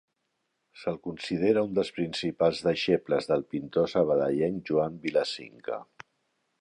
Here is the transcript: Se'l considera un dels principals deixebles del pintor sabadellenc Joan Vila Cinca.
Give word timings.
Se'l 0.83 0.95
considera 1.07 1.63
un 1.67 1.75
dels 1.79 1.91
principals 1.97 2.61
deixebles 2.69 3.29
del 3.33 3.45
pintor 3.53 3.93
sabadellenc 3.93 4.65
Joan 4.71 4.97
Vila 5.05 5.27
Cinca. 5.35 5.79